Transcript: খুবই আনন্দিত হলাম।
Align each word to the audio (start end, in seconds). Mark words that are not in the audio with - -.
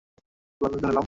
খুবই 0.61 0.67
আনন্দিত 0.67 0.85
হলাম। 0.85 0.99